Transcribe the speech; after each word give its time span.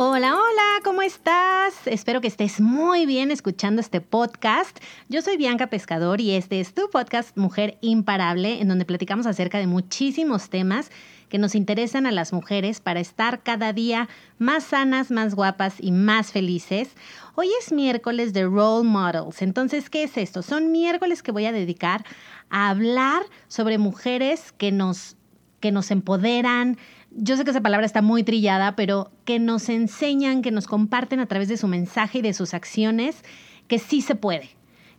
Hola, 0.00 0.36
hola, 0.36 0.80
¿cómo 0.84 1.02
estás? 1.02 1.74
Espero 1.86 2.20
que 2.20 2.28
estés 2.28 2.60
muy 2.60 3.04
bien 3.04 3.32
escuchando 3.32 3.80
este 3.80 4.00
podcast. 4.00 4.78
Yo 5.08 5.22
soy 5.22 5.36
Bianca 5.36 5.66
Pescador 5.66 6.20
y 6.20 6.36
este 6.36 6.60
es 6.60 6.72
tu 6.72 6.88
podcast 6.88 7.36
Mujer 7.36 7.78
Imparable, 7.80 8.60
en 8.60 8.68
donde 8.68 8.84
platicamos 8.84 9.26
acerca 9.26 9.58
de 9.58 9.66
muchísimos 9.66 10.50
temas 10.50 10.92
que 11.28 11.38
nos 11.38 11.56
interesan 11.56 12.06
a 12.06 12.12
las 12.12 12.32
mujeres 12.32 12.78
para 12.78 13.00
estar 13.00 13.42
cada 13.42 13.72
día 13.72 14.08
más 14.38 14.62
sanas, 14.62 15.10
más 15.10 15.34
guapas 15.34 15.74
y 15.80 15.90
más 15.90 16.30
felices. 16.30 16.90
Hoy 17.34 17.48
es 17.60 17.72
miércoles 17.72 18.32
de 18.32 18.44
Role 18.44 18.88
Models. 18.88 19.42
Entonces, 19.42 19.90
¿qué 19.90 20.04
es 20.04 20.16
esto? 20.16 20.42
Son 20.42 20.70
miércoles 20.70 21.24
que 21.24 21.32
voy 21.32 21.46
a 21.46 21.50
dedicar 21.50 22.04
a 22.50 22.70
hablar 22.70 23.22
sobre 23.48 23.78
mujeres 23.78 24.52
que 24.52 24.70
nos, 24.70 25.16
que 25.58 25.72
nos 25.72 25.90
empoderan, 25.90 26.78
yo 27.10 27.36
sé 27.36 27.44
que 27.44 27.50
esa 27.50 27.60
palabra 27.60 27.86
está 27.86 28.02
muy 28.02 28.22
trillada, 28.22 28.76
pero 28.76 29.10
que 29.24 29.38
nos 29.38 29.68
enseñan, 29.68 30.42
que 30.42 30.50
nos 30.50 30.66
comparten 30.66 31.20
a 31.20 31.26
través 31.26 31.48
de 31.48 31.56
su 31.56 31.68
mensaje 31.68 32.18
y 32.18 32.22
de 32.22 32.34
sus 32.34 32.54
acciones, 32.54 33.24
que 33.66 33.78
sí 33.78 34.02
se 34.02 34.14
puede, 34.14 34.50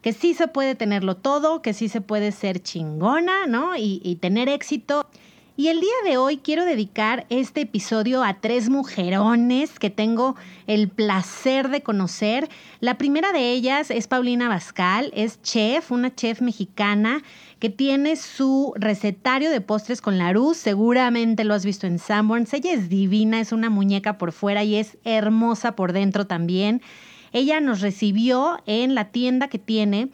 que 0.02 0.14
sí 0.14 0.34
se 0.34 0.48
puede 0.48 0.76
tenerlo 0.76 1.18
todo, 1.18 1.62
que 1.62 1.74
sí 1.74 1.90
se 1.90 2.02
puede 2.02 2.32
ser 2.32 2.62
chingona, 2.62 3.48
¿no? 3.48 3.76
Y, 3.76 4.02
y 4.04 4.16
tener 4.16 4.50
éxito. 4.50 5.10
Y 5.60 5.68
el 5.68 5.82
día 5.82 5.90
de 6.06 6.16
hoy 6.16 6.38
quiero 6.38 6.64
dedicar 6.64 7.26
este 7.28 7.60
episodio 7.60 8.24
a 8.24 8.36
tres 8.36 8.70
mujerones 8.70 9.78
que 9.78 9.90
tengo 9.90 10.38
el 10.68 10.88
placer 10.88 11.68
de 11.68 11.82
conocer. 11.82 12.48
La 12.80 12.98
primera 12.98 13.34
de 13.34 13.52
ellas 13.52 13.92
es 13.92 14.08
Paulina 14.08 14.48
Bascal, 14.48 15.12
es 15.14 15.42
chef, 15.42 15.92
una 15.92 16.16
chef 16.16 16.40
mexicana 16.40 17.24
que 17.60 17.70
tiene 17.70 18.16
su 18.16 18.72
recetario 18.78 19.52
de 19.52 19.60
postres 19.60 20.00
con 20.00 20.18
la 20.18 20.32
luz. 20.32 20.56
Seguramente 20.56 21.44
lo 21.44 21.54
has 21.54 21.66
visto 21.66 21.88
en 21.88 22.00
Sanborns. 22.00 22.54
Ella 22.54 22.72
es 22.72 22.88
divina, 22.88 23.42
es 23.42 23.52
una 23.52 23.70
muñeca 23.70 24.18
por 24.18 24.32
fuera 24.32 24.64
y 24.64 24.78
es 24.78 24.98
hermosa 25.04 25.76
por 25.76 25.92
dentro 25.92 26.26
también. 26.26 26.82
Ella 27.34 27.60
nos 27.60 27.82
recibió 27.82 28.64
en 28.66 28.96
la 28.96 29.12
tienda 29.12 29.50
que 29.50 29.60
tiene 29.60 30.08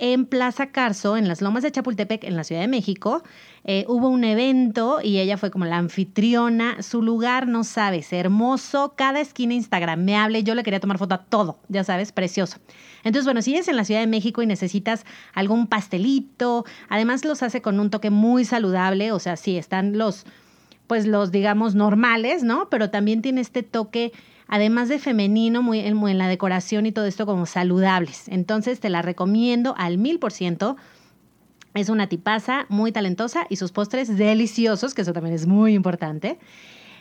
en 0.00 0.24
Plaza 0.24 0.68
Carso, 0.72 1.18
en 1.18 1.28
las 1.28 1.42
Lomas 1.42 1.62
de 1.62 1.70
Chapultepec, 1.70 2.24
en 2.24 2.34
la 2.34 2.42
Ciudad 2.42 2.62
de 2.62 2.68
México. 2.68 3.22
Eh, 3.64 3.84
hubo 3.86 4.08
un 4.08 4.24
evento 4.24 5.00
y 5.02 5.18
ella 5.18 5.36
fue 5.36 5.50
como 5.50 5.66
la 5.66 5.76
anfitriona. 5.76 6.82
Su 6.82 7.02
lugar, 7.02 7.46
no 7.46 7.64
sabes, 7.64 8.10
hermoso. 8.14 8.94
Cada 8.96 9.20
esquina 9.20 9.52
instagramable. 9.52 10.42
Yo 10.42 10.54
le 10.54 10.62
quería 10.62 10.80
tomar 10.80 10.96
foto 10.96 11.16
a 11.16 11.24
todo, 11.24 11.58
ya 11.68 11.84
sabes, 11.84 12.12
precioso. 12.12 12.56
Entonces, 13.04 13.26
bueno, 13.26 13.42
si 13.42 13.52
eres 13.52 13.68
en 13.68 13.76
la 13.76 13.84
Ciudad 13.84 14.00
de 14.00 14.06
México 14.06 14.40
y 14.40 14.46
necesitas 14.46 15.04
algún 15.34 15.66
pastelito, 15.66 16.64
además 16.88 17.26
los 17.26 17.42
hace 17.42 17.60
con 17.60 17.78
un 17.78 17.90
toque 17.90 18.08
muy 18.08 18.46
saludable. 18.46 19.12
O 19.12 19.18
sea, 19.18 19.36
sí, 19.36 19.58
están 19.58 19.98
los, 19.98 20.24
pues 20.86 21.06
los, 21.06 21.30
digamos, 21.30 21.74
normales, 21.74 22.42
¿no? 22.42 22.70
Pero 22.70 22.88
también 22.88 23.20
tiene 23.20 23.42
este 23.42 23.62
toque 23.62 24.12
además 24.50 24.88
de 24.88 24.98
femenino, 24.98 25.62
muy, 25.62 25.78
en 25.78 26.18
la 26.18 26.28
decoración 26.28 26.84
y 26.84 26.92
todo 26.92 27.06
esto 27.06 27.24
como 27.24 27.46
saludables. 27.46 28.28
Entonces 28.28 28.80
te 28.80 28.90
la 28.90 29.00
recomiendo 29.00 29.74
al 29.78 29.96
mil 29.96 30.18
por 30.18 30.32
ciento. 30.32 30.76
Es 31.72 31.88
una 31.88 32.08
tipaza 32.08 32.66
muy 32.68 32.90
talentosa 32.90 33.46
y 33.48 33.56
sus 33.56 33.70
postres 33.70 34.18
deliciosos, 34.18 34.92
que 34.92 35.02
eso 35.02 35.12
también 35.12 35.36
es 35.36 35.46
muy 35.46 35.74
importante. 35.74 36.38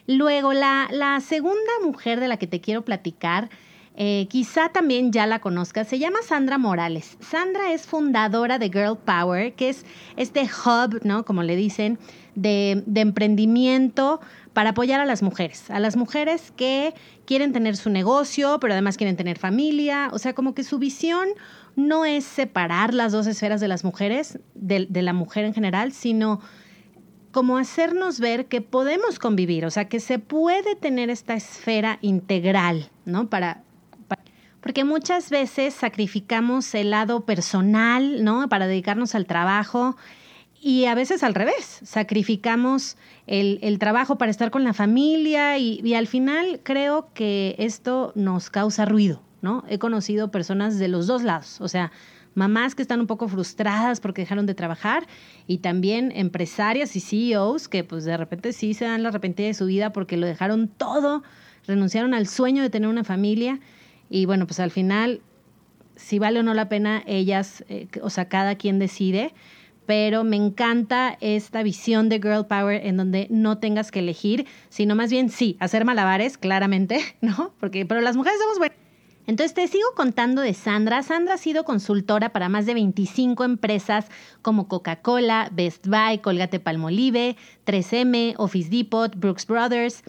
Luego, 0.05 0.53
la, 0.53 0.89
la 0.91 1.19
segunda 1.21 1.71
mujer 1.83 2.19
de 2.19 2.27
la 2.27 2.37
que 2.37 2.45
te 2.45 2.61
quiero 2.61 2.83
platicar, 2.83 3.49
eh, 3.95 4.27
quizá 4.29 4.69
también 4.69 5.11
ya 5.11 5.25
la 5.25 5.39
conozcas, 5.39 5.87
se 5.87 5.97
llama 5.97 6.19
Sandra 6.23 6.59
Morales. 6.59 7.17
Sandra 7.19 7.73
es 7.73 7.87
fundadora 7.87 8.59
de 8.59 8.69
Girl 8.69 8.95
Power, 8.95 9.53
que 9.53 9.69
es 9.69 9.85
este 10.17 10.43
hub, 10.43 11.01
¿no? 11.03 11.25
Como 11.25 11.41
le 11.41 11.55
dicen, 11.55 11.97
de, 12.35 12.83
de 12.85 13.01
emprendimiento 13.01 14.21
para 14.53 14.71
apoyar 14.71 14.99
a 14.99 15.05
las 15.05 15.21
mujeres, 15.21 15.69
a 15.69 15.79
las 15.79 15.95
mujeres 15.95 16.51
que 16.55 16.93
quieren 17.25 17.53
tener 17.53 17.77
su 17.77 17.89
negocio, 17.89 18.59
pero 18.59 18.73
además 18.73 18.97
quieren 18.97 19.15
tener 19.15 19.37
familia, 19.37 20.09
o 20.11 20.19
sea, 20.19 20.33
como 20.33 20.55
que 20.55 20.63
su 20.63 20.79
visión 20.79 21.27
no 21.75 22.05
es 22.05 22.23
separar 22.23 22.93
las 22.93 23.11
dos 23.11 23.27
esferas 23.27 23.61
de 23.61 23.67
las 23.67 23.83
mujeres, 23.83 24.39
de, 24.55 24.87
la 25.01 25.13
mujer 25.13 25.45
en 25.45 25.53
general, 25.53 25.91
sino 25.93 26.41
como 27.31 27.57
hacernos 27.57 28.19
ver 28.19 28.47
que 28.47 28.61
podemos 28.61 29.19
convivir, 29.19 29.65
o 29.65 29.71
sea, 29.71 29.87
que 29.87 29.99
se 29.99 30.17
puede 30.17 30.75
tener 30.75 31.09
esta 31.09 31.35
esfera 31.35 31.99
integral, 32.01 32.89
¿no? 33.05 33.29
Para, 33.29 33.61
porque 34.61 34.83
muchas 34.83 35.29
veces 35.29 35.75
sacrificamos 35.75 36.73
el 36.73 36.89
lado 36.89 37.21
personal, 37.21 38.23
¿no? 38.23 38.49
Para 38.49 38.65
dedicarnos 38.65 39.13
al 39.13 39.27
trabajo 39.27 39.95
y 40.61 40.85
a 40.85 40.95
veces 40.95 41.23
al 41.23 41.35
revés, 41.35 41.79
sacrificamos 41.83 42.97
el, 43.27 43.79
trabajo 43.79 44.17
para 44.17 44.31
estar 44.31 44.51
con 44.51 44.63
la 44.63 44.73
familia 44.73 45.57
y, 45.57 45.93
al 45.93 46.07
final 46.07 46.59
creo 46.63 47.09
que 47.13 47.55
esto 47.59 48.11
nos 48.15 48.49
causa 48.49 48.85
ruido, 48.85 49.21
¿no? 49.41 49.63
He 49.69 49.79
conocido 49.79 50.31
personas 50.31 50.77
de 50.77 50.87
los 50.87 51.07
dos 51.07 51.23
lados, 51.23 51.61
o 51.61 51.67
sea, 51.67 51.91
mamás 52.35 52.75
que 52.75 52.81
están 52.81 52.99
un 52.99 53.07
poco 53.07 53.27
frustradas 53.27 53.99
porque 53.99 54.21
dejaron 54.21 54.45
de 54.45 54.53
trabajar 54.53 55.07
y 55.47 55.59
también 55.59 56.11
empresarias 56.13 56.95
y 56.95 56.99
CEOs 56.99 57.67
que 57.67 57.83
pues 57.83 58.05
de 58.05 58.17
repente 58.17 58.53
sí 58.53 58.73
se 58.73 58.85
dan 58.85 59.03
la 59.03 59.09
arrepentida 59.09 59.47
de 59.47 59.53
su 59.53 59.65
vida 59.65 59.91
porque 59.91 60.15
lo 60.15 60.27
dejaron 60.27 60.67
todo, 60.67 61.23
renunciaron 61.67 62.13
al 62.13 62.27
sueño 62.27 62.61
de 62.61 62.69
tener 62.69 62.89
una 62.89 63.03
familia 63.03 63.59
y 64.09 64.25
bueno, 64.25 64.45
pues 64.45 64.59
al 64.59 64.71
final 64.71 65.21
si 65.95 66.17
vale 66.17 66.39
o 66.39 66.43
no 66.43 66.53
la 66.53 66.69
pena 66.69 67.03
ellas, 67.07 67.65
eh, 67.67 67.87
o 68.01 68.09
sea, 68.09 68.29
cada 68.29 68.55
quien 68.55 68.79
decide 68.79 69.33
pero 69.89 70.23
me 70.23 70.35
encanta 70.35 71.17
esta 71.19 71.63
visión 71.63 72.09
de 72.09 72.17
Girl 72.17 72.45
Power 72.45 72.85
en 72.85 72.95
donde 72.95 73.25
no 73.31 73.57
tengas 73.57 73.89
que 73.89 73.97
elegir, 73.97 74.45
sino 74.69 74.93
más 74.95 75.09
bien 75.09 75.31
sí, 75.31 75.57
hacer 75.59 75.83
malabares, 75.83 76.37
claramente, 76.37 76.99
¿no? 77.21 77.55
Porque, 77.59 77.87
pero 77.87 77.99
las 77.99 78.15
mujeres 78.15 78.37
somos 78.39 78.59
buenas. 78.59 78.77
Entonces 79.25 79.55
te 79.55 79.67
sigo 79.67 79.87
contando 79.95 80.43
de 80.43 80.53
Sandra. 80.53 81.01
Sandra 81.01 81.33
ha 81.33 81.37
sido 81.39 81.63
consultora 81.63 82.29
para 82.29 82.49
más 82.49 82.67
de 82.67 82.75
25 82.75 83.43
empresas 83.43 84.05
como 84.43 84.67
Coca-Cola, 84.67 85.49
Best 85.51 85.87
Buy, 85.87 86.19
Colgate 86.19 86.59
Palmolive, 86.59 87.35
3M, 87.65 88.35
Office 88.37 88.69
Depot, 88.69 89.15
Brooks 89.15 89.47
Brothers. 89.47 90.03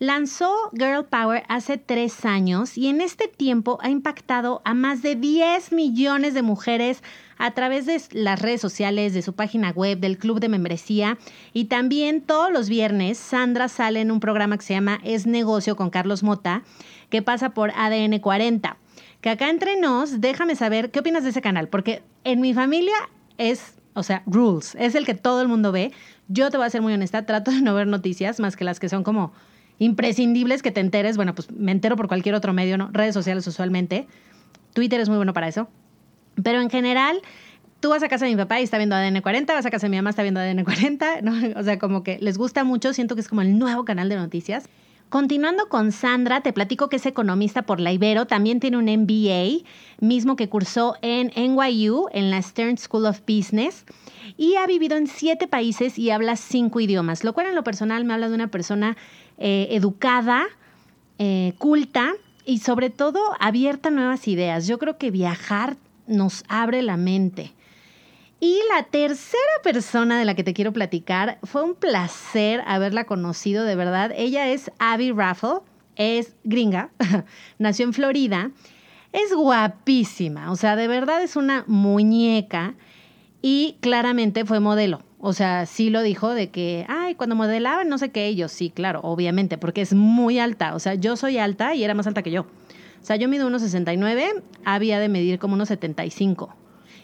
Lanzó 0.00 0.70
Girl 0.72 1.04
Power 1.04 1.44
hace 1.48 1.76
tres 1.76 2.24
años 2.24 2.78
y 2.78 2.88
en 2.88 3.02
este 3.02 3.28
tiempo 3.28 3.78
ha 3.82 3.90
impactado 3.90 4.62
a 4.64 4.72
más 4.72 5.02
de 5.02 5.14
10 5.14 5.72
millones 5.72 6.32
de 6.32 6.40
mujeres 6.40 7.02
a 7.36 7.50
través 7.50 7.84
de 7.84 8.00
las 8.12 8.40
redes 8.40 8.62
sociales, 8.62 9.12
de 9.12 9.20
su 9.20 9.34
página 9.34 9.72
web, 9.72 9.98
del 9.98 10.16
club 10.16 10.40
de 10.40 10.48
membresía 10.48 11.18
y 11.52 11.66
también 11.66 12.22
todos 12.22 12.50
los 12.50 12.70
viernes 12.70 13.18
Sandra 13.18 13.68
sale 13.68 14.00
en 14.00 14.10
un 14.10 14.20
programa 14.20 14.56
que 14.56 14.64
se 14.64 14.72
llama 14.72 15.00
Es 15.04 15.26
Negocio 15.26 15.76
con 15.76 15.90
Carlos 15.90 16.22
Mota, 16.22 16.62
que 17.10 17.20
pasa 17.20 17.50
por 17.50 17.70
ADN 17.72 18.20
40. 18.20 18.78
Que 19.20 19.28
acá 19.28 19.50
entre 19.50 19.78
nos, 19.78 20.22
déjame 20.22 20.56
saber 20.56 20.90
qué 20.90 21.00
opinas 21.00 21.24
de 21.24 21.28
ese 21.28 21.42
canal, 21.42 21.68
porque 21.68 22.02
en 22.24 22.40
mi 22.40 22.54
familia 22.54 22.96
es, 23.36 23.74
o 23.92 24.02
sea, 24.02 24.22
rules, 24.24 24.78
es 24.80 24.94
el 24.94 25.04
que 25.04 25.12
todo 25.12 25.42
el 25.42 25.48
mundo 25.48 25.72
ve. 25.72 25.92
Yo 26.28 26.48
te 26.48 26.56
voy 26.56 26.64
a 26.64 26.70
ser 26.70 26.80
muy 26.80 26.94
honesta, 26.94 27.26
trato 27.26 27.50
de 27.50 27.60
no 27.60 27.74
ver 27.74 27.86
noticias 27.86 28.40
más 28.40 28.56
que 28.56 28.64
las 28.64 28.80
que 28.80 28.88
son 28.88 29.04
como 29.04 29.34
imprescindibles 29.80 30.62
que 30.62 30.70
te 30.70 30.78
enteres. 30.78 31.16
Bueno, 31.16 31.34
pues 31.34 31.50
me 31.50 31.72
entero 31.72 31.96
por 31.96 32.06
cualquier 32.06 32.36
otro 32.36 32.52
medio, 32.52 32.78
¿no? 32.78 32.90
Redes 32.92 33.14
sociales 33.14 33.44
usualmente. 33.48 34.06
Twitter 34.74 35.00
es 35.00 35.08
muy 35.08 35.16
bueno 35.16 35.32
para 35.32 35.48
eso. 35.48 35.68
Pero 36.40 36.60
en 36.60 36.70
general, 36.70 37.20
tú 37.80 37.88
vas 37.88 38.02
a 38.02 38.08
casa 38.08 38.26
de 38.26 38.30
mi 38.30 38.36
papá 38.36 38.60
y 38.60 38.64
está 38.64 38.76
viendo 38.76 38.94
ADN 38.94 39.20
40, 39.22 39.52
vas 39.52 39.66
a 39.66 39.70
casa 39.70 39.86
de 39.86 39.90
mi 39.90 39.96
mamá 39.96 40.10
está 40.10 40.22
viendo 40.22 40.38
ADN 40.38 40.64
40, 40.64 41.22
¿no? 41.22 41.32
O 41.58 41.62
sea, 41.64 41.78
como 41.78 42.04
que 42.04 42.18
les 42.20 42.38
gusta 42.38 42.62
mucho, 42.62 42.92
siento 42.92 43.16
que 43.16 43.22
es 43.22 43.28
como 43.28 43.42
el 43.42 43.58
nuevo 43.58 43.84
canal 43.84 44.08
de 44.08 44.16
noticias. 44.16 44.68
Continuando 45.10 45.68
con 45.68 45.90
Sandra, 45.90 46.40
te 46.40 46.52
platico 46.52 46.88
que 46.88 46.94
es 46.94 47.04
economista 47.04 47.62
por 47.62 47.80
la 47.80 47.92
Ibero, 47.92 48.26
también 48.28 48.60
tiene 48.60 48.76
un 48.76 48.84
MBA, 48.84 49.66
mismo 49.98 50.36
que 50.36 50.48
cursó 50.48 50.94
en 51.02 51.32
NYU, 51.34 52.06
en 52.12 52.30
la 52.30 52.40
Stern 52.40 52.78
School 52.78 53.06
of 53.06 53.20
Business, 53.26 53.86
y 54.36 54.54
ha 54.54 54.68
vivido 54.68 54.96
en 54.96 55.08
siete 55.08 55.48
países 55.48 55.98
y 55.98 56.10
habla 56.10 56.36
cinco 56.36 56.78
idiomas, 56.78 57.24
lo 57.24 57.32
cual 57.32 57.48
en 57.48 57.56
lo 57.56 57.64
personal 57.64 58.04
me 58.04 58.14
habla 58.14 58.28
de 58.28 58.36
una 58.36 58.52
persona 58.52 58.96
eh, 59.36 59.66
educada, 59.72 60.44
eh, 61.18 61.54
culta 61.58 62.12
y 62.44 62.58
sobre 62.58 62.88
todo 62.88 63.20
abierta 63.40 63.88
a 63.88 63.92
nuevas 63.92 64.28
ideas. 64.28 64.68
Yo 64.68 64.78
creo 64.78 64.96
que 64.96 65.10
viajar 65.10 65.76
nos 66.06 66.44
abre 66.46 66.82
la 66.82 66.96
mente. 66.96 67.52
Y 68.40 68.58
la 68.74 68.84
tercera 68.84 69.42
persona 69.62 70.18
de 70.18 70.24
la 70.24 70.34
que 70.34 70.42
te 70.42 70.54
quiero 70.54 70.72
platicar, 70.72 71.38
fue 71.42 71.62
un 71.62 71.74
placer 71.74 72.62
haberla 72.66 73.04
conocido, 73.04 73.64
de 73.64 73.76
verdad. 73.76 74.12
Ella 74.16 74.48
es 74.48 74.70
Abby 74.78 75.12
Raffle, 75.12 75.60
es 75.96 76.34
gringa, 76.44 76.90
nació 77.58 77.84
en 77.84 77.92
Florida, 77.92 78.50
es 79.12 79.34
guapísima, 79.34 80.50
o 80.50 80.56
sea, 80.56 80.74
de 80.74 80.88
verdad 80.88 81.22
es 81.22 81.36
una 81.36 81.64
muñeca 81.66 82.74
y 83.42 83.76
claramente 83.80 84.46
fue 84.46 84.58
modelo. 84.58 85.02
O 85.18 85.34
sea, 85.34 85.66
sí 85.66 85.90
lo 85.90 86.00
dijo 86.00 86.30
de 86.30 86.48
que, 86.48 86.86
ay, 86.88 87.14
cuando 87.14 87.36
modelaban 87.36 87.90
no 87.90 87.98
sé 87.98 88.10
qué, 88.10 88.26
ellos, 88.26 88.52
sí, 88.52 88.70
claro, 88.70 89.00
obviamente, 89.02 89.58
porque 89.58 89.82
es 89.82 89.92
muy 89.92 90.38
alta. 90.38 90.74
O 90.74 90.78
sea, 90.78 90.94
yo 90.94 91.16
soy 91.16 91.36
alta 91.36 91.74
y 91.74 91.84
era 91.84 91.92
más 91.92 92.06
alta 92.06 92.22
que 92.22 92.30
yo. 92.30 92.42
O 92.42 93.04
sea, 93.04 93.16
yo 93.16 93.28
mido 93.28 93.46
unos 93.46 93.60
69, 93.60 94.42
había 94.64 94.98
de 94.98 95.10
medir 95.10 95.38
como 95.38 95.54
unos 95.54 95.68
75. 95.68 96.54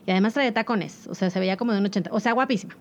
Y 0.06 0.12
además 0.12 0.34
traía 0.34 0.54
tacones, 0.54 1.06
o 1.08 1.14
sea, 1.14 1.30
se 1.30 1.40
veía 1.40 1.56
como 1.56 1.72
de 1.72 1.78
un 1.78 1.86
80, 1.86 2.10
o 2.12 2.20
sea, 2.20 2.32
guapísima. 2.32 2.76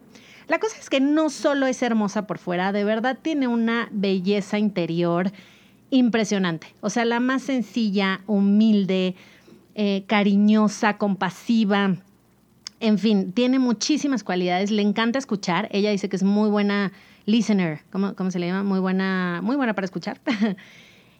La 0.47 0.59
cosa 0.59 0.77
es 0.79 0.89
que 0.89 0.99
no 0.99 1.31
solo 1.31 1.65
es 1.65 1.81
hermosa 1.81 2.27
por 2.27 2.37
fuera, 2.37 2.71
de 2.71 2.83
verdad 2.83 3.17
tiene 3.19 3.47
una 3.47 3.89
belleza 3.91 4.59
interior 4.59 5.31
impresionante. 5.89 6.67
O 6.81 6.89
sea, 6.89 7.03
la 7.05 7.19
más 7.19 7.43
sencilla, 7.43 8.21
humilde, 8.27 9.15
eh, 9.73 10.03
cariñosa, 10.07 10.97
compasiva. 10.97 11.95
En 12.79 12.99
fin, 12.99 13.31
tiene 13.31 13.57
muchísimas 13.57 14.23
cualidades, 14.23 14.69
le 14.69 14.83
encanta 14.83 15.17
escuchar. 15.17 15.67
Ella 15.71 15.89
dice 15.89 16.09
que 16.09 16.15
es 16.15 16.23
muy 16.23 16.49
buena 16.49 16.91
listener, 17.25 17.79
¿cómo, 17.91 18.15
cómo 18.15 18.29
se 18.29 18.37
le 18.37 18.47
llama? 18.47 18.63
Muy 18.63 18.79
buena, 18.79 19.39
muy 19.41 19.55
buena 19.55 19.73
para 19.73 19.85
escuchar. 19.85 20.21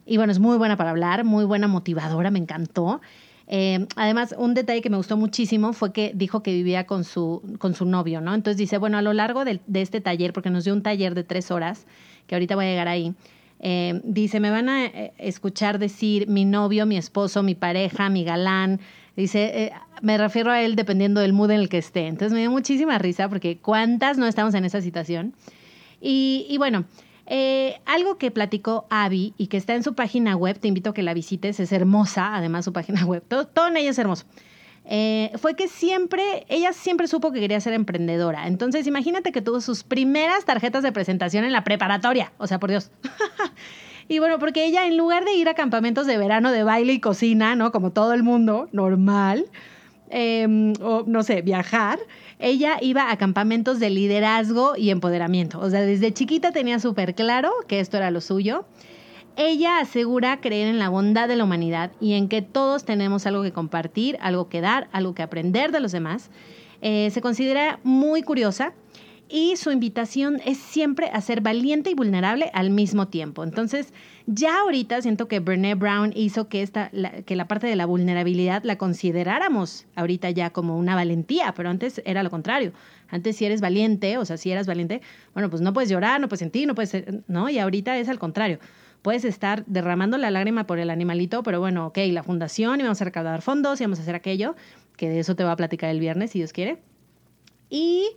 y 0.06 0.18
bueno, 0.18 0.32
es 0.32 0.40
muy 0.40 0.58
buena 0.58 0.78
para 0.78 0.92
hablar, 0.92 1.24
muy 1.24 1.46
buena 1.46 1.68
motivadora, 1.68 2.30
me 2.30 2.40
encantó. 2.40 3.02
Eh, 3.48 3.88
además, 3.96 4.34
un 4.38 4.54
detalle 4.54 4.82
que 4.82 4.90
me 4.90 4.98
gustó 4.98 5.18
muchísimo 5.18 5.74
fue 5.74 5.94
que 5.94 6.12
dijo 6.16 6.42
que 6.42 6.52
vivía 6.52 6.86
con 6.86 7.04
su, 7.04 7.42
con 7.60 7.76
su 7.76 7.86
novio, 7.86 8.22
¿no? 8.22 8.34
Entonces 8.34 8.58
dice, 8.58 8.78
bueno, 8.78 8.98
a 8.98 9.02
lo 9.02 9.14
largo 9.14 9.46
de, 9.46 9.62
este 9.74 10.02
taller, 10.02 10.34
porque 10.34 10.50
nos 10.50 10.64
dio 10.64 10.74
un 10.74 10.82
taller 10.82 11.14
de 11.14 11.24
tres 11.24 11.52
horas, 11.52 11.86
que 12.28 12.36
ahorita 12.36 12.56
voy 12.56 12.66
a 12.66 12.70
llegar 12.70 12.88
ahí, 12.88 13.14
eh, 13.60 14.02
dice, 14.04 14.40
me 14.40 14.50
van 14.50 14.70
a 14.70 14.86
eh, 14.86 15.14
escuchar 15.18 15.80
decir 15.80 16.28
mi 16.28 16.46
novio, 16.46 16.86
mi 16.86 16.98
esposo, 16.98 17.44
mi 17.44 17.56
pareja, 17.56 18.10
mi 18.10 18.24
galán. 18.24 18.80
Dice, 19.16 19.72
me 20.02 20.18
refiero 20.18 20.52
a 20.52 20.62
él 20.62 20.76
dependiendo 20.76 21.22
del 21.22 21.32
mood 21.32 21.52
en 21.52 21.62
el 21.62 21.70
que 21.70 21.78
esté. 21.78 22.08
Entonces 22.08 22.34
me 22.34 22.40
dio 22.40 22.52
muchísima 22.52 22.98
risa 22.98 23.30
porque 23.30 23.58
cuántas 23.58 24.18
no 24.18 24.28
estamos 24.28 24.54
en 24.56 24.66
esa 24.66 24.82
situación. 24.82 25.34
Y 26.02 26.56
bueno, 26.58 26.86
eh, 27.28 27.82
algo 27.86 28.18
que 28.18 28.30
platicó 28.30 28.86
Abby 28.90 29.34
y 29.38 29.48
que 29.48 29.58
está 29.58 29.74
en 29.74 29.84
su 29.84 29.96
página 29.96 30.36
web, 30.36 30.60
te 30.60 30.68
invito 30.68 30.92
a 30.92 30.94
que 30.94 31.02
la 31.02 31.14
visites, 31.14 31.60
es 31.60 31.72
hermosa, 31.72 32.36
además 32.36 32.66
su 32.66 32.74
página 32.74 33.06
web, 33.06 33.24
todo, 33.28 33.68
en 33.68 33.78
ella 33.78 33.90
es 33.90 33.98
hermoso. 34.00 34.26
Eh, 34.88 35.32
fue 35.38 35.56
que 35.56 35.68
siempre, 35.68 36.46
ella 36.48 36.72
siempre 36.72 37.08
supo 37.08 37.32
que 37.32 37.40
quería 37.40 37.60
ser 37.60 37.74
emprendedora. 37.74 38.48
Entonces, 38.48 38.86
imagínate 38.86 39.32
que 39.32 39.42
tuvo 39.42 39.60
sus 39.60 39.84
primeras 39.84 40.46
tarjetas 40.46 40.84
de 40.84 40.92
presentación 40.92 41.44
en 41.44 41.52
la 41.52 41.64
preparatoria. 41.64 42.32
O 42.38 42.46
sea, 42.46 42.60
por 42.60 42.70
Dios. 42.70 42.92
y 44.08 44.20
bueno, 44.20 44.38
porque 44.38 44.64
ella, 44.64 44.86
en 44.86 44.96
lugar 44.96 45.26
de 45.26 45.34
ir 45.34 45.50
a 45.50 45.56
campamentos 45.56 46.06
de 46.06 46.20
verano 46.20 46.52
de 46.52 46.64
baile 46.64 46.94
y 46.94 47.00
cocina, 47.00 47.56
¿no? 47.56 47.72
Como 47.72 47.94
todo 47.94 48.14
el 48.14 48.22
mundo, 48.22 48.70
normal, 48.74 49.48
em, 50.12 50.74
o 50.82 51.04
no 51.08 51.24
sé, 51.24 51.42
viajar, 51.42 51.98
ella 52.40 52.78
iba 52.82 53.12
a 53.12 53.18
campamentos 53.18 53.80
de 53.80 53.90
liderazgo 53.90 54.76
y 54.76 54.90
empoderamiento. 54.90 55.60
O 55.60 55.70
sea, 55.70 55.82
desde 55.82 56.14
chiquita 56.14 56.52
tenía 56.52 56.80
súper 56.80 57.16
claro 57.16 57.52
que 57.68 57.80
esto 57.80 57.98
era 57.98 58.12
lo 58.12 58.22
suyo. 58.22 58.66
Ella 59.38 59.80
asegura 59.80 60.40
creer 60.40 60.68
en 60.68 60.80
la 60.80 60.90
bondad 60.90 61.28
de 61.28 61.36
la 61.36 61.44
humanidad 61.44 61.92
y 62.00 62.14
en 62.14 62.30
que 62.30 62.42
todos 62.42 62.86
tenemos 62.86 63.26
algo 63.26 63.44
que 63.44 63.52
compartir, 63.52 64.18
algo 64.22 64.48
que 64.48 64.62
dar, 64.62 64.88
algo 64.92 65.14
que 65.14 65.24
aprender 65.24 65.72
de 65.72 65.82
los 65.82 65.92
demás. 65.92 66.30
Eh, 66.82 67.10
se 67.12 67.22
considera 67.22 67.80
muy 67.84 68.22
curiosa 68.22 68.74
y 69.28 69.56
su 69.56 69.72
invitación 69.72 70.40
es 70.46 70.58
siempre 70.58 71.10
a 71.12 71.20
ser 71.22 71.42
valiente 71.42 71.90
y 71.90 71.96
vulnerable 71.96 72.52
al 72.54 72.70
mismo 72.70 73.08
tiempo. 73.08 73.44
Entonces, 73.44 73.94
ya 74.28 74.60
ahorita 74.60 75.02
siento 75.02 75.28
que 75.28 75.40
Brené 75.40 75.76
Brown 75.76 76.12
hizo 76.16 76.48
que, 76.48 76.62
esta, 76.62 76.90
la, 76.92 77.24
que 77.24 77.36
la 77.36 77.48
parte 77.48 77.68
de 77.68 77.76
la 77.76 77.86
vulnerabilidad 77.86 78.64
la 78.64 78.78
consideráramos 78.78 79.86
ahorita 79.96 80.30
ya 80.30 80.52
como 80.52 80.78
una 80.78 80.96
valentía, 80.96 81.54
pero 81.56 81.70
antes 81.70 82.02
era 82.06 82.24
lo 82.24 82.30
contrario. 82.30 82.72
Antes 83.10 83.38
si 83.38 83.46
eres 83.46 83.62
valiente, 83.62 84.18
o 84.18 84.26
sea, 84.26 84.38
si 84.38 84.52
eras 84.52 84.68
valiente, 84.68 85.02
bueno, 85.34 85.50
pues 85.50 85.62
no 85.62 85.74
puedes 85.74 85.90
llorar, 85.90 86.22
no 86.22 86.28
puedes 86.28 86.40
sentir, 86.40 86.68
no 86.68 86.76
puedes, 86.76 87.06
¿no? 87.28 87.50
Y 87.50 87.60
ahorita 87.60 87.98
es 87.98 88.10
al 88.10 88.20
contrario. 88.20 88.60
Puedes 89.02 89.26
estar 89.26 89.66
derramando 89.66 90.18
la 90.18 90.32
lágrima 90.32 90.66
por 90.66 90.80
el 90.80 90.90
animalito, 90.90 91.44
pero 91.44 91.60
bueno, 91.60 91.88
ok, 91.88 91.98
la 92.12 92.24
fundación 92.24 92.80
y 92.80 92.84
vamos 92.84 93.02
a 93.02 93.06
recaudar 93.06 93.42
fondos 93.42 93.80
y 93.80 93.84
vamos 93.84 94.00
a 94.00 94.02
hacer 94.02 94.16
aquello, 94.16 94.56
que 94.98 95.10
de 95.10 95.20
eso 95.20 95.36
te 95.36 95.44
va 95.44 95.52
a 95.52 95.56
platicar 95.56 95.90
el 95.90 96.00
viernes, 96.00 96.32
si 96.32 96.40
Dios 96.40 96.54
quiere. 96.54 96.80
Y 97.70 98.10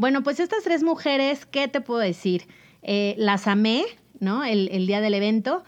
bueno, 0.00 0.22
pues 0.22 0.40
estas 0.40 0.64
tres 0.64 0.82
mujeres, 0.82 1.44
¿qué 1.44 1.68
te 1.68 1.82
puedo 1.82 2.00
decir? 2.00 2.46
Eh, 2.80 3.14
las 3.18 3.46
amé, 3.46 3.84
¿no? 4.18 4.44
El, 4.44 4.86
día 4.86 5.02
del 5.02 5.12
evento. 5.12 5.62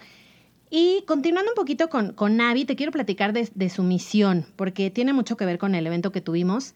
Y 0.71 1.05
continuando 1.07 1.51
un 1.51 1.55
poquito 1.55 1.91
con, 1.91 2.15
con 2.15 2.39
Navi, 2.39 2.65
te 2.65 2.75
quiero 2.75 2.93
platicar 2.93 3.35
de, 3.35 3.51
de 3.55 3.69
su 3.69 3.83
misión, 3.83 4.47
porque 4.57 4.91
tiene 4.91 5.13
mucho 5.13 5.37
que 5.37 5.45
ver 5.45 5.59
con 5.59 5.75
el 5.75 5.87
evento 5.87 6.13
que 6.13 6.23
tuvimos. 6.23 6.75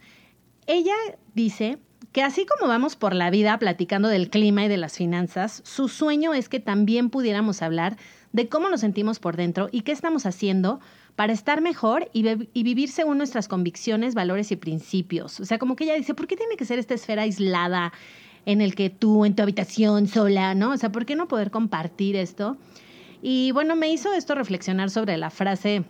Ella 0.67 0.93
dice 1.32 1.79
que 2.12 2.23
así 2.23 2.44
como 2.44 2.69
vamos 2.69 2.94
por 2.94 3.14
la 3.14 3.31
vida 3.31 3.58
platicando 3.58 4.08
del 4.08 4.29
clima 4.29 4.67
y 4.67 4.69
de 4.69 4.76
las 4.76 4.99
finanzas, 4.99 5.62
su 5.64 5.88
sueño 5.88 6.35
es 6.35 6.50
que 6.50 6.61
también 6.61 7.08
pudiéramos 7.08 7.62
hablar 7.62 7.97
de 8.32 8.50
cómo 8.50 8.69
nos 8.69 8.82
sentimos 8.82 9.19
por 9.19 9.35
dentro 9.35 9.70
y 9.73 9.81
qué 9.81 9.93
estamos 9.93 10.26
haciendo 10.26 10.79
para 11.16 11.32
estar 11.32 11.62
mejor 11.62 12.10
y, 12.12 12.22
vivir 12.62 12.90
según 12.90 13.16
nuestras 13.16 13.48
convicciones, 13.48 14.14
valores 14.14 14.52
y 14.52 14.56
principios. 14.56 15.40
O 15.40 15.46
sea, 15.46 15.58
como 15.58 15.74
que 15.74 15.84
ella 15.84 15.94
dice, 15.94 16.14
¿por 16.14 16.26
qué 16.26 16.36
tiene 16.36 16.56
que 16.56 16.66
ser 16.66 16.78
esta 16.78 16.94
esfera 16.94 17.22
aislada 17.22 17.92
en 18.44 18.60
el 18.60 18.74
que 18.74 18.90
tú 18.90 19.24
en 19.24 19.34
tu 19.34 19.42
habitación 19.42 20.06
sola, 20.06 20.54
¿no? 20.54 20.72
O 20.72 20.76
sea, 20.76 20.92
¿por 20.92 21.06
qué 21.06 21.16
no 21.16 21.26
poder 21.26 21.50
compartir 21.50 22.16
esto? 22.16 22.58
Y 23.22 23.50
bueno, 23.52 23.76
me 23.76 23.90
hizo 23.90 24.12
esto 24.12 24.34
reflexionar 24.34 24.90
sobre 24.90 25.16
la 25.16 25.30
frase 25.30 25.84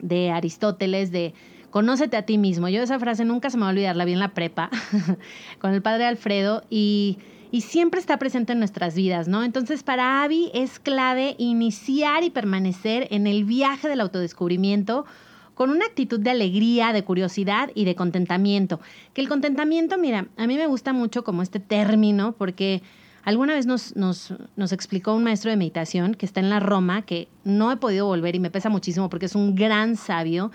de 0.00 0.30
Aristóteles 0.30 1.12
de 1.12 1.34
conócete 1.70 2.16
a 2.16 2.22
ti 2.22 2.38
mismo. 2.38 2.68
Yo 2.68 2.82
esa 2.82 2.98
frase 2.98 3.24
nunca 3.24 3.50
se 3.50 3.56
me 3.56 3.62
va 3.62 3.68
a 3.68 3.72
olvidar, 3.72 3.96
la 3.96 4.04
vi 4.04 4.12
en 4.12 4.18
la 4.18 4.34
prepa 4.34 4.70
con 5.58 5.72
el 5.72 5.82
padre 5.82 6.06
Alfredo 6.06 6.64
y 6.70 7.18
y 7.50 7.62
siempre 7.62 8.00
está 8.00 8.18
presente 8.18 8.52
en 8.52 8.58
nuestras 8.58 8.94
vidas, 8.94 9.28
¿no? 9.28 9.42
Entonces, 9.42 9.82
para 9.82 10.22
Abby 10.22 10.50
es 10.52 10.78
clave 10.78 11.34
iniciar 11.38 12.22
y 12.24 12.30
permanecer 12.30 13.08
en 13.10 13.26
el 13.26 13.44
viaje 13.44 13.88
del 13.88 14.00
autodescubrimiento 14.00 15.06
con 15.54 15.70
una 15.70 15.86
actitud 15.86 16.20
de 16.20 16.30
alegría, 16.30 16.92
de 16.92 17.02
curiosidad 17.04 17.70
y 17.74 17.84
de 17.84 17.94
contentamiento. 17.94 18.80
Que 19.12 19.22
el 19.22 19.28
contentamiento, 19.28 19.98
mira, 19.98 20.26
a 20.36 20.46
mí 20.46 20.56
me 20.56 20.66
gusta 20.66 20.92
mucho 20.92 21.24
como 21.24 21.42
este 21.42 21.58
término 21.58 22.32
porque 22.32 22.82
alguna 23.24 23.54
vez 23.54 23.66
nos, 23.66 23.96
nos, 23.96 24.34
nos 24.56 24.72
explicó 24.72 25.14
un 25.14 25.24
maestro 25.24 25.50
de 25.50 25.56
meditación 25.56 26.14
que 26.14 26.26
está 26.26 26.40
en 26.40 26.50
la 26.50 26.60
Roma, 26.60 27.02
que 27.02 27.28
no 27.44 27.72
he 27.72 27.76
podido 27.76 28.06
volver 28.06 28.36
y 28.36 28.40
me 28.40 28.50
pesa 28.50 28.68
muchísimo 28.68 29.08
porque 29.08 29.26
es 29.26 29.34
un 29.34 29.54
gran 29.54 29.96
sabio 29.96 30.52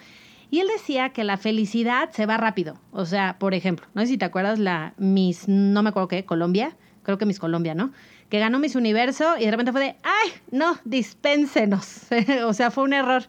y 0.53 0.59
él 0.59 0.67
decía 0.67 1.09
que 1.09 1.23
la 1.23 1.37
felicidad 1.37 2.11
se 2.11 2.27
va 2.27 2.37
rápido. 2.37 2.79
O 2.91 3.07
sea, 3.07 3.39
por 3.39 3.55
ejemplo, 3.55 3.87
no 3.95 4.01
sé 4.01 4.07
si 4.09 4.17
te 4.19 4.25
acuerdas 4.25 4.59
la 4.59 4.93
Miss, 4.97 5.47
no 5.47 5.81
me 5.81 5.89
acuerdo 5.89 6.07
qué, 6.07 6.25
Colombia, 6.25 6.77
creo 7.01 7.17
que 7.17 7.25
Miss 7.25 7.39
Colombia, 7.39 7.73
¿no? 7.73 7.91
Que 8.29 8.37
ganó 8.37 8.59
Miss 8.59 8.75
Universo 8.75 9.35
y 9.39 9.45
de 9.45 9.49
repente 9.49 9.71
fue 9.71 9.81
de, 9.81 9.95
ay, 10.03 10.31
no, 10.51 10.77
dispénsenos. 10.85 12.01
o 12.45 12.53
sea, 12.53 12.69
fue 12.69 12.83
un 12.83 12.93
error. 12.93 13.23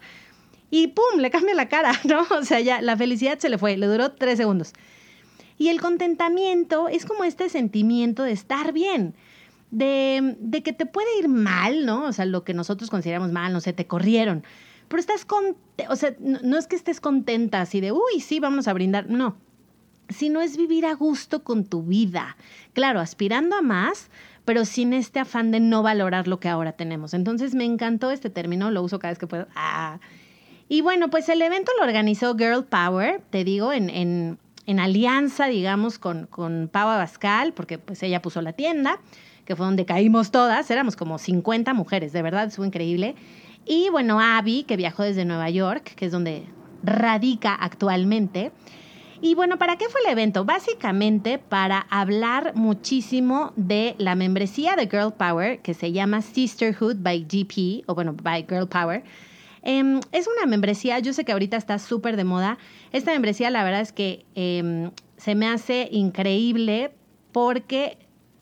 Y 0.70 0.88
pum, 0.88 1.18
le 1.18 1.30
cambia 1.30 1.54
la 1.54 1.70
cara, 1.70 1.98
¿no? 2.04 2.26
O 2.38 2.44
sea, 2.44 2.60
ya 2.60 2.82
la 2.82 2.94
felicidad 2.94 3.38
se 3.38 3.48
le 3.48 3.56
fue, 3.56 3.78
le 3.78 3.86
duró 3.86 4.12
tres 4.12 4.36
segundos. 4.36 4.74
Y 5.56 5.68
el 5.68 5.80
contentamiento 5.80 6.88
es 6.88 7.06
como 7.06 7.24
este 7.24 7.48
sentimiento 7.48 8.22
de 8.22 8.32
estar 8.32 8.74
bien, 8.74 9.14
de, 9.70 10.36
de 10.40 10.62
que 10.62 10.74
te 10.74 10.84
puede 10.84 11.08
ir 11.20 11.28
mal, 11.28 11.86
¿no? 11.86 12.04
O 12.04 12.12
sea, 12.12 12.26
lo 12.26 12.44
que 12.44 12.52
nosotros 12.52 12.90
consideramos 12.90 13.32
mal, 13.32 13.50
no 13.54 13.62
sé, 13.62 13.72
te 13.72 13.86
corrieron 13.86 14.44
pero 14.88 15.00
estás 15.00 15.24
con, 15.24 15.56
o 15.88 15.96
sea, 15.96 16.14
no, 16.18 16.58
es 16.58 16.66
que 16.66 16.76
estés 16.76 17.00
contenta 17.00 17.60
así 17.60 17.80
de, 17.80 17.92
uy, 17.92 18.20
sí, 18.20 18.40
vamos 18.40 18.68
a 18.68 18.72
brindar, 18.72 19.08
no, 19.08 19.36
sino 20.08 20.40
es 20.40 20.56
vivir 20.56 20.86
a 20.86 20.94
gusto 20.94 21.42
con 21.42 21.64
tu 21.64 21.82
vida. 21.82 22.36
Claro, 22.72 23.00
aspirando 23.00 23.56
a 23.56 23.62
más, 23.62 24.10
pero 24.44 24.64
sin 24.64 24.92
este 24.92 25.20
afán 25.20 25.50
de 25.50 25.60
no 25.60 25.82
valorar 25.82 26.28
lo 26.28 26.40
que 26.40 26.48
ahora 26.48 26.72
tenemos. 26.72 27.14
Entonces 27.14 27.54
me 27.54 27.64
encantó 27.64 28.10
este 28.10 28.30
término, 28.30 28.70
lo 28.70 28.82
uso 28.82 28.98
cada 28.98 29.12
vez 29.12 29.18
que 29.18 29.26
puedo. 29.26 29.46
Ah. 29.54 29.98
Y 30.68 30.80
bueno, 30.80 31.10
pues 31.10 31.28
el 31.28 31.42
evento 31.42 31.72
lo 31.78 31.84
organizó 31.84 32.36
Girl 32.36 32.64
Power, 32.64 33.22
te 33.30 33.44
digo, 33.44 33.72
en, 33.72 33.90
en, 33.90 34.38
en 34.66 34.80
alianza, 34.80 35.46
digamos, 35.46 35.98
con, 35.98 36.26
con 36.26 36.68
Pau 36.72 37.06
porque 37.54 37.78
pues 37.78 38.02
ella 38.02 38.22
puso 38.22 38.40
la 38.42 38.52
tienda, 38.52 39.00
que 39.44 39.56
fue 39.56 39.66
donde 39.66 39.84
caímos 39.84 40.30
todas, 40.30 40.70
éramos 40.70 40.96
como 40.96 41.18
50 41.18 41.74
mujeres, 41.74 42.12
de 42.12 42.22
verdad, 42.22 42.50
fue 42.50 42.66
increíble. 42.66 43.14
Y 43.66 43.88
bueno, 43.90 44.20
Abby, 44.20 44.64
que 44.64 44.76
viajó 44.76 45.02
desde 45.02 45.24
Nueva 45.24 45.50
York, 45.50 45.94
que 45.94 46.06
es 46.06 46.12
donde 46.12 46.46
radica 46.82 47.54
actualmente. 47.54 48.52
Y 49.20 49.34
bueno, 49.34 49.56
¿para 49.58 49.76
qué 49.76 49.88
fue 49.88 50.02
el 50.04 50.12
evento? 50.12 50.44
Básicamente 50.44 51.38
para 51.38 51.86
hablar 51.88 52.52
muchísimo 52.54 53.52
de 53.56 53.94
la 53.96 54.14
membresía 54.14 54.76
de 54.76 54.86
Girl 54.86 55.14
Power, 55.14 55.60
que 55.62 55.72
se 55.72 55.92
llama 55.92 56.20
Sisterhood 56.20 56.96
by 56.96 57.24
GP, 57.24 57.84
o 57.86 57.94
bueno, 57.94 58.12
by 58.12 58.44
Girl 58.46 58.68
Power. 58.68 59.02
Em, 59.62 60.00
es 60.12 60.28
una 60.28 60.44
membresía, 60.46 60.98
yo 60.98 61.14
sé 61.14 61.24
que 61.24 61.32
ahorita 61.32 61.56
está 61.56 61.78
súper 61.78 62.16
de 62.16 62.24
moda. 62.24 62.58
Esta 62.92 63.12
membresía, 63.12 63.48
la 63.48 63.64
verdad 63.64 63.80
es 63.80 63.92
que 63.92 64.26
em, 64.34 64.90
se 65.16 65.34
me 65.34 65.46
hace 65.46 65.88
increíble 65.90 66.92
porque 67.32 67.96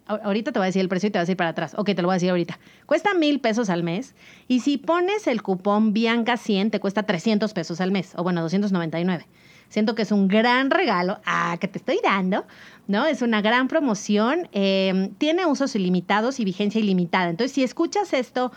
ahorita 0.07 0.53
te 0.53 0.59
voy 0.59 0.65
a 0.65 0.67
decir 0.67 0.83
el 0.83 0.89
precio 0.89 1.09
y 1.09 1.11
te 1.11 1.19
voy 1.19 1.23
a 1.23 1.25
decir 1.25 1.37
para 1.37 1.51
atrás. 1.51 1.75
Ok, 1.77 1.87
te 1.95 2.03
lo 2.03 2.09
voy 2.09 2.15
a 2.15 2.17
decir 2.17 2.31
ahorita. 2.31 2.59
Cuesta 2.87 3.15
mil 3.15 3.41
pesos 3.41 3.71
al 3.71 3.83
mes 3.83 4.15
y 4.49 4.61
si 4.61 4.79
pones 4.79 5.27
el 5.27 5.43
cupón 5.43 5.93
Bianca 5.93 6.37
100 6.37 6.71
te 6.71 6.81
cuesta 6.81 7.05
300 7.05 7.53
pesos 7.53 7.81
al 7.81 7.93
mes, 7.93 8.13
o 8.17 8.23
bueno, 8.23 8.43
299. 8.43 9.27
Siento 9.69 9.95
que 9.95 10.03
es 10.03 10.13
un 10.13 10.29
gran 10.29 10.71
regalo 10.71 11.21
ah, 11.25 11.57
que 11.59 11.67
te 11.67 11.79
estoy 11.79 11.99
dando, 12.05 12.45
¿no? 12.89 13.07
Es 13.07 13.23
una 13.23 13.41
gran 13.41 13.69
promoción. 13.69 14.49
Em, 14.53 15.15
tiene 15.15 15.47
usos 15.47 15.75
ilimitados 15.75 16.41
y 16.41 16.45
vigencia 16.45 16.79
ilimitada. 16.79 17.31
Entonces, 17.31 17.53
si 17.53 17.63
escuchas 17.63 18.13
esto 18.13 18.53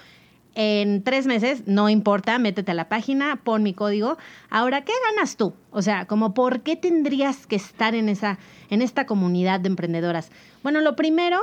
en 0.56 1.04
tres 1.04 1.26
meses, 1.26 1.64
no 1.68 1.88
importa, 1.88 2.38
métete 2.38 2.72
a 2.72 2.74
la 2.74 2.90
página, 2.90 3.42
pon 3.44 3.64
mi 3.64 3.74
código. 3.74 4.18
Ahora, 4.50 4.84
¿qué 4.84 4.92
ganas 5.10 5.38
tú? 5.38 5.54
O 5.72 5.82
sea, 5.82 6.06
como 6.06 6.34
por 6.34 6.64
qué 6.64 6.76
tendrías 6.76 7.48
que 7.48 7.56
estar 7.56 7.96
en 7.96 8.10
esa, 8.10 8.38
en 8.70 8.82
esta 8.82 9.06
comunidad 9.06 9.62
de 9.62 9.70
emprendedoras. 9.70 10.32
Bueno, 10.66 10.82
lo 10.82 10.96
primero 10.96 11.42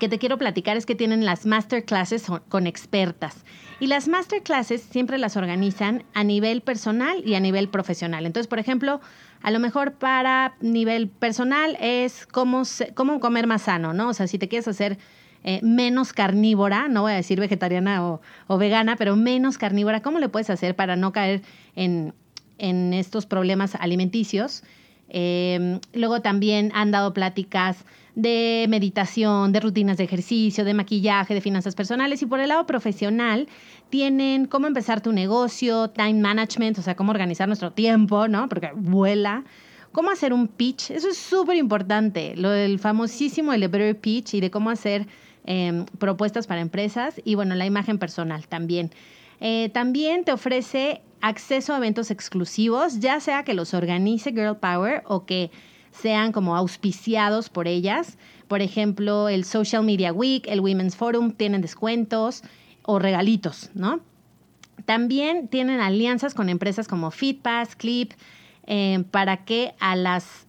que 0.00 0.08
te 0.08 0.18
quiero 0.18 0.38
platicar 0.38 0.78
es 0.78 0.86
que 0.86 0.94
tienen 0.94 1.26
las 1.26 1.44
masterclasses 1.44 2.28
con 2.48 2.66
expertas. 2.66 3.44
Y 3.78 3.88
las 3.88 4.08
masterclasses 4.08 4.80
siempre 4.80 5.18
las 5.18 5.36
organizan 5.36 6.04
a 6.14 6.24
nivel 6.24 6.62
personal 6.62 7.22
y 7.26 7.34
a 7.34 7.40
nivel 7.40 7.68
profesional. 7.68 8.24
Entonces, 8.24 8.48
por 8.48 8.58
ejemplo, 8.58 9.02
a 9.42 9.50
lo 9.50 9.60
mejor 9.60 9.92
para 9.92 10.54
nivel 10.62 11.08
personal 11.08 11.76
es 11.78 12.24
cómo, 12.24 12.62
cómo 12.94 13.20
comer 13.20 13.46
más 13.46 13.60
sano, 13.60 13.92
¿no? 13.92 14.08
O 14.08 14.14
sea, 14.14 14.26
si 14.26 14.38
te 14.38 14.48
quieres 14.48 14.66
hacer 14.66 14.96
eh, 15.44 15.60
menos 15.62 16.14
carnívora, 16.14 16.88
no 16.88 17.02
voy 17.02 17.12
a 17.12 17.16
decir 17.16 17.38
vegetariana 17.38 18.02
o, 18.02 18.56
vegana, 18.56 18.96
pero 18.96 19.14
menos 19.14 19.58
carnívora, 19.58 20.00
¿cómo 20.00 20.20
le 20.20 20.30
puedes 20.30 20.48
hacer 20.48 20.74
para 20.74 20.96
no 20.96 21.12
caer 21.12 21.42
en, 21.76 22.14
estos 22.58 23.26
problemas 23.26 23.74
alimenticios? 23.74 24.62
Em, 25.08 25.80
luego 25.92 26.20
también 26.20 26.70
han 26.74 26.90
dado 26.90 27.12
pláticas 27.12 27.84
de 28.14 28.66
meditación, 28.68 29.52
de 29.52 29.60
rutinas 29.60 29.96
de 29.96 30.04
ejercicio, 30.04 30.64
de 30.64 30.74
maquillaje, 30.74 31.34
de 31.34 31.40
finanzas 31.40 31.74
personales 31.74 32.22
y 32.22 32.26
por 32.26 32.40
el 32.40 32.48
lado 32.48 32.66
profesional 32.66 33.48
tienen 33.90 34.46
cómo 34.46 34.66
empezar 34.66 35.00
tu 35.00 35.12
negocio, 35.12 35.88
time 35.88 36.14
management, 36.14 36.78
o 36.78 36.82
sea, 36.82 36.94
cómo 36.94 37.10
organizar 37.10 37.46
nuestro 37.46 37.72
tiempo, 37.72 38.28
¿no? 38.28 38.48
Porque 38.48 38.70
vuela. 38.74 39.44
Cómo 39.92 40.10
hacer 40.10 40.32
un 40.32 40.48
pitch, 40.48 40.90
eso 40.90 41.10
es 41.10 41.18
súper 41.18 41.58
importante, 41.58 42.34
lo 42.36 42.48
del 42.48 42.78
famosísimo 42.78 43.52
elevator 43.52 43.94
pitch 43.96 44.32
y 44.32 44.40
de 44.40 44.50
cómo 44.50 44.70
hacer 44.70 45.06
em, 45.44 45.84
propuestas 45.98 46.46
para 46.46 46.62
empresas 46.62 47.20
y 47.26 47.34
bueno, 47.34 47.54
la 47.54 47.66
imagen 47.66 47.98
personal 47.98 48.46
también. 48.48 48.90
Eh, 49.40 49.68
también 49.74 50.24
te 50.24 50.32
ofrece 50.32 51.02
acceso 51.22 51.72
a 51.72 51.78
eventos 51.78 52.10
exclusivos, 52.10 53.00
ya 53.00 53.20
sea 53.20 53.44
que 53.44 53.54
los 53.54 53.72
organice 53.72 54.32
Girl 54.32 54.56
Power 54.56 55.02
o 55.06 55.24
que 55.24 55.50
sean 55.90 56.32
como 56.32 56.56
auspiciados 56.56 57.48
por 57.48 57.68
ellas. 57.68 58.18
Por 58.48 58.60
ejemplo, 58.60 59.28
el 59.28 59.44
Social 59.44 59.84
Media 59.84 60.12
Week, 60.12 60.46
el 60.48 60.60
Women's 60.60 60.96
Forum 60.96 61.32
tienen 61.32 61.62
descuentos 61.62 62.42
o 62.82 62.98
regalitos, 62.98 63.70
¿no? 63.74 64.00
También 64.84 65.48
tienen 65.48 65.80
alianzas 65.80 66.34
con 66.34 66.48
empresas 66.48 66.88
como 66.88 67.10
FitPass, 67.10 67.76
Clip, 67.76 68.12
eh, 68.66 69.04
para 69.10 69.44
que 69.44 69.74
a 69.78 69.96
las 69.96 70.46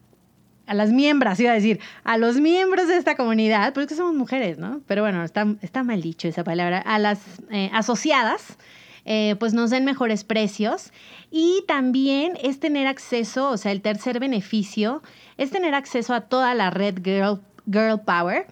a 0.66 0.74
las 0.74 0.92
miembros, 0.92 1.40
iba 1.42 1.52
a 1.52 1.56
decir, 1.56 1.82
a 2.06 2.18
los 2.18 2.38
miembros 2.38 2.88
de 2.88 2.96
esta 2.96 3.16
comunidad, 3.18 3.74
porque 3.74 3.96
somos 3.96 4.16
mujeres, 4.16 4.58
¿no? 4.58 4.80
Pero 4.88 5.02
bueno, 5.02 5.22
está, 5.24 5.84
mal 5.84 6.02
dicho 6.02 6.30
esa 6.30 6.46
palabra, 6.46 6.80
a 6.80 7.00
las 7.00 7.20
eh, 7.52 7.70
asociadas, 7.74 8.58
eh, 9.06 9.36
pues 9.40 9.54
nos 9.54 9.70
den 9.70 9.86
mejores 9.86 10.24
precios. 10.24 10.92
Y 11.32 11.64
también 11.68 12.38
es 12.42 12.60
tener 12.60 12.88
acceso, 12.88 13.50
o 13.50 13.58
sea, 13.58 13.72
el 13.72 13.82
tercer 13.82 14.20
beneficio 14.20 15.02
es 15.38 15.52
tener 15.52 15.74
acceso 15.76 16.14
a 16.14 16.22
toda 16.22 16.54
la 16.54 16.70
red 16.70 17.00
Girl, 17.04 17.42
Girl 17.66 18.00
Power. 18.02 18.48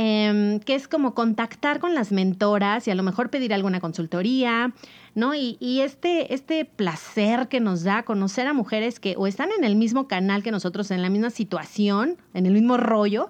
Em, 0.00 0.60
que 0.60 0.76
es 0.76 0.86
como 0.86 1.12
contactar 1.12 1.80
con 1.80 1.92
las 1.92 2.12
mentoras 2.12 2.86
y 2.86 2.92
a 2.92 2.94
lo 2.94 3.02
mejor 3.02 3.30
pedir 3.30 3.52
alguna 3.52 3.80
consultoría, 3.80 4.72
¿no? 5.16 5.34
Y, 5.34 5.80
este, 5.80 6.32
este 6.32 6.64
placer 6.64 7.48
que 7.48 7.58
nos 7.58 7.82
da 7.82 8.04
conocer 8.04 8.46
a 8.46 8.52
mujeres 8.52 9.00
que 9.00 9.16
o 9.18 9.26
están 9.26 9.48
en 9.58 9.64
el 9.64 9.74
mismo 9.74 10.06
canal 10.06 10.44
que 10.44 10.52
nosotros, 10.52 10.92
en 10.92 11.02
la 11.02 11.10
misma 11.10 11.30
situación, 11.30 12.16
en 12.32 12.46
el 12.46 12.52
mismo 12.52 12.76
rollo, 12.76 13.28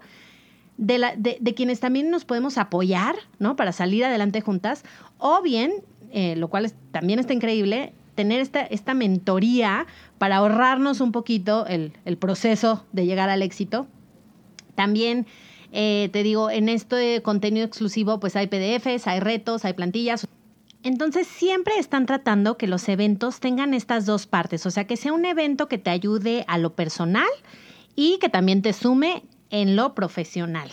de, 0.76 0.98
la, 0.98 1.14
de, 1.16 1.54
quienes 1.54 1.80
también 1.80 2.10
nos 2.10 2.26
podemos 2.26 2.58
apoyar, 2.58 3.16
¿no? 3.38 3.56
Para 3.56 3.72
salir 3.72 4.04
adelante 4.04 4.42
juntas, 4.42 4.84
o 5.16 5.40
bien, 5.40 5.72
eh, 6.12 6.36
lo 6.36 6.48
cual 6.48 6.72
también 6.90 7.18
está 7.18 7.32
increíble, 7.32 7.92
tener 8.14 8.40
esta, 8.40 8.62
esta 8.62 8.94
mentoría 8.94 9.86
para 10.18 10.38
ahorrarnos 10.38 11.00
un 11.00 11.12
poquito 11.12 11.66
el, 11.66 11.92
proceso 12.18 12.84
de 12.92 13.06
llegar 13.06 13.30
al 13.30 13.42
éxito. 13.42 13.86
También 14.74 15.26
eh, 15.72 16.08
te 16.12 16.22
digo, 16.24 16.50
en 16.50 16.68
este 16.68 17.22
contenido 17.22 17.64
exclusivo 17.64 18.18
pues 18.18 18.34
hay 18.34 18.48
PDFs, 18.48 19.06
hay 19.06 19.20
retos, 19.20 19.64
hay 19.64 19.74
plantillas. 19.74 20.26
Entonces 20.82 21.26
siempre 21.26 21.74
están 21.78 22.06
tratando 22.06 22.56
que 22.56 22.66
los 22.66 22.88
eventos 22.88 23.40
tengan 23.40 23.74
estas 23.74 24.06
dos 24.06 24.26
partes, 24.26 24.66
o 24.66 24.70
sea, 24.70 24.86
que 24.86 24.96
sea 24.96 25.12
un 25.12 25.24
evento 25.24 25.68
que 25.68 25.78
te 25.78 25.90
ayude 25.90 26.44
a 26.48 26.58
lo 26.58 26.74
personal 26.74 27.28
y 27.94 28.18
que 28.18 28.28
también 28.28 28.62
te 28.62 28.72
sume 28.72 29.22
en 29.50 29.76
lo 29.76 29.94
profesional. 29.94 30.70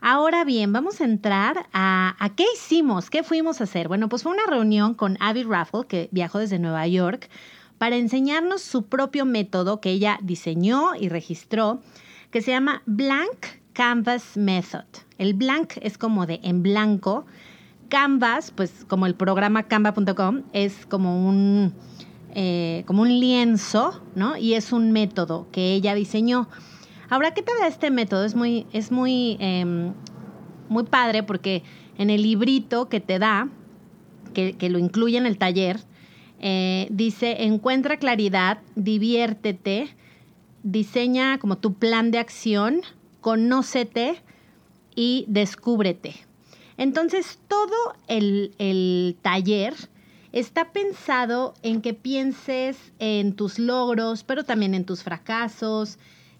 Ahora 0.00 0.44
bien, 0.44 0.72
vamos 0.72 1.00
a 1.00 1.04
entrar 1.04 1.66
a, 1.72 2.14
qué 2.36 2.44
hicimos, 2.54 3.10
qué 3.10 3.24
fuimos 3.24 3.60
a 3.60 3.64
hacer. 3.64 3.88
Bueno, 3.88 4.08
pues 4.08 4.22
fue 4.22 4.32
una 4.32 4.46
reunión 4.46 4.94
con 4.94 5.16
Abby 5.20 5.42
Raffle, 5.42 5.86
que 5.88 6.08
viajó 6.12 6.38
desde 6.38 6.60
Nueva 6.60 6.86
York, 6.86 7.28
para 7.78 7.96
enseñarnos 7.96 8.62
su 8.62 8.86
propio 8.86 9.24
método 9.24 9.80
que 9.80 9.90
ella 9.90 10.18
diseñó 10.22 10.94
y 10.94 11.08
registró, 11.08 11.80
que 12.30 12.42
se 12.42 12.52
llama 12.52 12.82
Blank 12.86 13.46
Canvas 13.72 14.36
Method. 14.36 14.84
El 15.18 15.34
blank 15.34 15.74
es 15.82 15.98
como 15.98 16.26
de 16.26 16.40
en 16.42 16.62
blanco. 16.62 17.26
Canvas, 17.88 18.52
pues 18.54 18.84
como 18.86 19.06
el 19.06 19.14
programa 19.14 19.64
canva.com, 19.64 20.42
es 20.52 20.86
como 20.86 21.28
un, 21.28 21.72
eh, 22.34 22.84
como 22.86 23.02
un 23.02 23.18
lienzo, 23.18 24.00
¿no? 24.14 24.36
Y 24.36 24.54
es 24.54 24.72
un 24.72 24.92
método 24.92 25.48
que 25.50 25.72
ella 25.72 25.94
diseñó. 25.94 26.48
Ahora, 27.10 27.32
¿qué 27.32 27.42
te 27.42 27.52
da 27.58 27.66
este 27.66 27.90
método? 27.90 28.24
Es 28.24 28.34
muy, 28.34 28.66
es 28.72 28.90
muy, 28.92 29.38
em, 29.40 29.94
muy 30.68 30.84
padre 30.84 31.22
porque 31.22 31.62
en 31.96 32.10
el 32.10 32.22
librito 32.22 32.88
que 32.90 33.00
te 33.00 33.18
da, 33.18 33.48
que, 34.34 34.54
lo 34.68 34.78
incluye 34.78 35.16
en 35.16 35.26
el 35.26 35.38
taller, 35.38 35.80
eh, 36.38 36.86
dice, 36.90 37.44
encuentra 37.44 37.96
claridad, 37.96 38.58
diviértete, 38.76 39.88
diseña 40.62 41.38
como 41.38 41.56
tu 41.56 41.74
plan 41.74 42.10
de 42.10 42.18
acción, 42.18 42.82
conócete 43.20 44.22
y 44.94 45.24
descúbrete. 45.28 46.14
Entonces, 46.76 47.40
todo 47.48 47.94
el, 48.06 48.54
el 48.58 49.16
taller 49.22 49.74
está 50.32 50.72
pensado 50.72 51.54
en 51.62 51.80
que 51.80 51.94
pienses 51.94 52.92
en 52.98 53.32
tus 53.34 53.58
logros, 53.58 54.24
pero 54.24 54.44
también 54.44 54.74
en 54.74 54.84
tus 54.84 55.02
fracasos, 55.02 55.98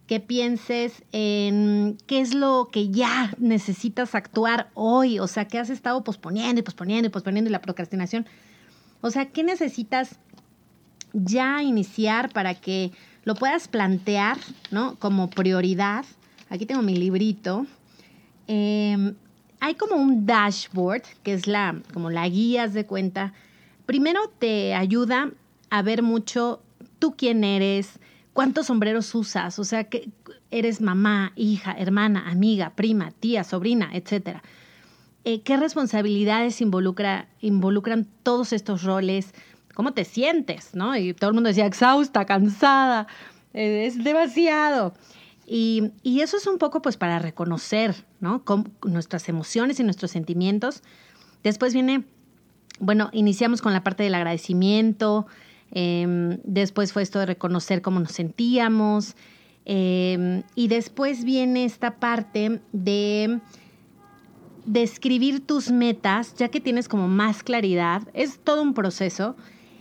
que 0.09 0.21
pienses 0.21 1.05
en 1.13 1.99
qué 2.07 2.21
es 2.21 2.35
lo 2.35 2.71
que 2.73 2.89
ya 2.89 3.35
necesitas 3.39 4.15
actuar 4.15 4.71
hoy, 4.73 5.19
o 5.19 5.27
sea, 5.27 5.47
que 5.47 5.59
has 5.59 5.69
estado 5.69 6.03
posponiendo 6.03 6.61
y 6.61 6.63
posponiendo 6.63 7.09
y 7.09 7.11
posponiendo 7.11 7.51
y 7.51 7.53
la 7.53 7.61
procrastinación. 7.61 8.27
O 9.03 9.11
sea, 9.11 9.27
¿qué 9.27 9.45
necesitas 9.45 10.19
ya 11.13 11.63
iniciar 11.63 12.33
para 12.33 12.55
que 12.55 12.91
lo 13.25 13.35
puedas 13.35 13.69
plantear, 13.69 14.39
¿no? 14.71 14.97
Como 14.99 15.29
prioridad. 15.29 16.07
Aquí 16.49 16.65
tengo 16.65 16.81
mi 16.81 16.97
librito. 16.97 17.67
Em, 18.47 19.15
hay 19.61 19.75
como 19.75 19.97
un 19.97 20.25
dashboard, 20.25 21.03
que 21.23 21.35
es 21.35 21.47
la, 21.47 21.83
como 21.93 22.09
la 22.09 22.27
guía 22.27 22.67
de 22.67 22.87
cuenta. 22.87 23.35
Primero 23.85 24.21
te 24.39 24.75
ayuda 24.75 25.33
a 25.69 25.83
ver 25.83 26.03
mucho 26.03 26.63
tú 26.99 27.15
quién 27.15 27.45
eres, 27.45 27.99
cuántos 28.39 28.67
sombreros 28.67 29.13
usas, 29.17 29.59
o 29.59 29.65
sea, 29.65 29.83
que 29.83 30.11
eres 30.53 30.81
mamá, 30.81 31.33
hija, 31.35 31.73
hermana, 31.73 32.31
amiga, 32.31 32.71
prima, 32.77 33.11
tía, 33.11 33.43
sobrina, 33.43 33.91
etcétera. 33.93 34.45
Eh, 35.25 35.43
¿Qué 35.43 35.57
responsabilidades 35.57 36.61
involucra, 36.61 37.27
involucran 37.41 38.07
todos 38.23 38.53
estos 38.53 38.85
roles? 38.85 39.35
¿Cómo 39.75 39.93
te 39.93 40.05
sientes? 40.05 40.77
¿no? 40.77 40.97
Y 40.97 41.15
todo 41.15 41.31
el 41.31 41.35
mundo 41.35 41.49
decía 41.49 41.67
exhausta, 41.67 42.27
cansada. 42.27 43.09
eh, 43.55 43.87
es 43.87 44.05
demasiado. 44.05 44.95
Y, 45.45 45.91
eso 46.05 46.37
es 46.37 46.47
un 46.47 46.59
poco 46.59 46.81
pues 46.81 46.97
para 46.97 47.19
reconocer, 47.19 48.05
¿no? 48.21 48.45
nuestras 48.85 49.29
emociones 49.29 49.81
y 49.81 49.83
nuestros 49.83 50.13
sentimientos. 50.13 50.85
Después 51.43 51.75
viene, 51.75 52.05
bueno, 52.79 53.11
iniciamos 53.13 53.63
con 53.63 53.73
la 53.73 53.83
parte 53.83 54.05
del 54.05 54.15
agradecimiento, 54.15 55.27
em, 55.71 56.39
después 56.45 56.93
fue 56.93 57.03
esto 57.03 57.19
de 57.19 57.27
reconocer 57.27 57.83
cómo 57.83 58.01
nos 58.01 58.13
sentíamos, 58.13 59.17
em, 59.65 60.43
y 60.55 60.69
después 60.69 61.25
viene 61.25 61.65
esta 61.65 61.97
parte 61.97 62.61
de 62.73 63.41
describir 64.65 65.47
tus 65.47 65.71
metas, 65.71 66.35
ya 66.37 66.49
que 66.49 66.61
tienes 66.61 66.89
como 66.89 67.09
más 67.09 67.43
claridad, 67.43 68.03
es 68.13 68.39
todo 68.39 68.63
un 68.63 68.75
proceso 68.75 69.35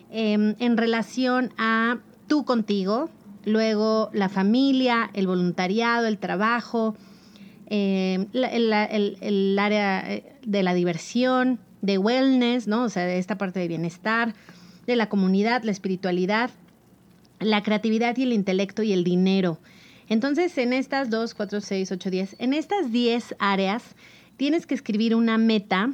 em, 0.10 0.56
en 0.60 0.77
relación 0.77 1.51
a 1.58 1.98
tú 2.27 2.46
contigo, 2.46 3.10
luego 3.44 4.10
la 4.13 4.29
familia, 4.29 5.10
el 5.13 5.27
voluntariado, 5.27 6.08
el 6.08 6.17
trabajo, 6.17 6.96
em, 7.70 8.27
el, 8.34 9.58
área 9.60 10.13
eh, 10.13 10.38
de 10.46 10.63
la 10.63 10.74
diversión, 10.74 11.60
de 11.82 11.98
wellness, 11.98 12.67
¿no? 12.67 12.84
O 12.84 12.89
sea, 12.89 13.06
de 13.06 13.17
esta 13.17 13.38
parte 13.38 13.60
de 13.60 13.67
bienestar, 13.67 14.34
de 14.88 14.96
la 14.96 15.10
comunidad, 15.10 15.63
la 15.63 15.72
espiritualidad, 15.72 16.50
la 17.39 17.62
creatividad 17.62 18.17
y 18.17 18.24
el 18.24 18.34
intelecto 18.34 18.82
y 18.82 18.94
el 18.94 19.03
dinero. 19.03 19.60
Entonces, 20.10 20.58
en 20.58 20.74
estas 20.74 21.10
2, 21.10 21.34
4, 21.36 21.62
6, 21.62 21.91
8, 21.91 22.10
10, 22.10 22.36
en 22.39 22.53
estas 22.53 22.91
10 22.91 23.36
áreas, 23.39 23.84
tienes 24.38 24.65
que 24.65 24.74
escribir 24.74 25.13
una 25.13 25.38
meta 25.38 25.91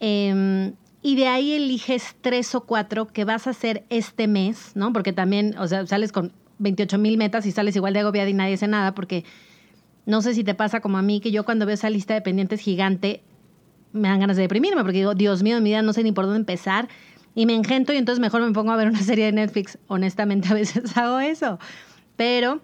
em, 0.00 0.72
y 1.00 1.14
de 1.14 1.28
ahí 1.28 1.52
eliges 1.52 2.16
tres 2.20 2.54
o 2.54 2.62
cuatro 2.62 3.06
que 3.06 3.24
vas 3.24 3.46
a 3.46 3.50
hacer 3.50 3.84
este 3.88 4.26
mes, 4.26 4.72
¿no? 4.74 4.92
Porque 4.92 5.12
también, 5.12 5.56
o 5.58 5.68
sea, 5.68 5.86
sales 5.86 6.10
con 6.10 6.32
28 6.58 6.98
mil 6.98 7.16
metas 7.16 7.46
y 7.46 7.52
sales 7.52 7.76
igual 7.76 7.94
de 7.94 8.00
agobiada 8.00 8.28
y 8.28 8.34
nadie 8.34 8.54
hace 8.54 8.66
nada, 8.66 8.94
porque 8.94 9.24
no 10.06 10.22
sé 10.22 10.34
si 10.34 10.42
te 10.42 10.54
pasa 10.54 10.80
como 10.80 10.98
a 10.98 11.02
mí, 11.02 11.20
que 11.20 11.30
yo 11.30 11.44
cuando 11.44 11.66
veo 11.66 11.74
esa 11.74 11.90
lista 11.90 12.14
de 12.14 12.20
pendientes 12.20 12.60
gigante, 12.60 13.22
me 13.92 14.08
dan 14.08 14.20
ganas 14.20 14.36
de 14.36 14.42
deprimirme, 14.42 14.82
porque 14.82 14.98
digo, 14.98 15.14
Dios 15.14 15.42
mío, 15.42 15.60
mi 15.60 15.70
vida 15.70 15.82
no 15.82 15.92
sé 15.92 16.02
ni 16.02 16.12
por 16.12 16.24
dónde 16.24 16.40
empezar, 16.40 16.88
y 17.38 17.46
me 17.46 17.54
engento 17.54 17.92
y 17.92 17.96
entonces 17.98 18.18
mejor 18.18 18.42
me 18.42 18.50
pongo 18.50 18.72
a 18.72 18.76
ver 18.76 18.88
una 18.88 19.00
serie 19.00 19.26
de 19.26 19.30
Netflix. 19.32 19.78
Honestamente, 19.86 20.48
a 20.48 20.54
veces 20.54 20.96
hago 20.96 21.20
eso. 21.20 21.60
Pero 22.16 22.60